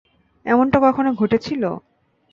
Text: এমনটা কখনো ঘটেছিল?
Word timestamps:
এমনটা 0.45 0.77
কখনো 0.85 1.09
ঘটেছিল? 1.13 1.63